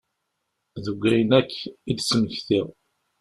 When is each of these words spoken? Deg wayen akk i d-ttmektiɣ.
Deg 0.83 0.97
wayen 1.01 1.31
akk 1.39 1.51
i 1.89 1.91
d-ttmektiɣ. 1.97 2.67